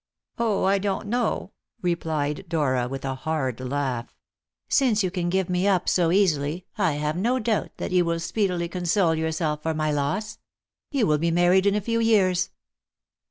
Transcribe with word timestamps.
"Oh, 0.39 0.63
I 0.63 0.79
don't 0.79 1.05
know," 1.05 1.51
replied 1.83 2.45
Dora 2.49 2.87
with 2.87 3.05
a 3.05 3.13
hard 3.13 3.59
laugh. 3.59 4.15
"Since 4.67 5.03
you 5.03 5.11
can 5.11 5.29
give 5.29 5.47
me 5.47 5.67
up 5.67 5.87
so 5.87 6.11
easily, 6.11 6.65
I 6.75 6.93
have 6.93 7.15
no 7.15 7.37
doubt 7.37 7.73
that 7.77 7.91
you 7.91 8.03
will 8.03 8.19
speedily 8.19 8.67
console 8.67 9.13
yourself 9.13 9.61
for 9.61 9.75
my 9.75 9.91
loss. 9.91 10.39
You 10.89 11.05
will 11.05 11.19
be 11.19 11.29
married 11.29 11.67
in 11.67 11.75
a 11.75 11.81
few 11.81 11.99
years." 11.99 12.49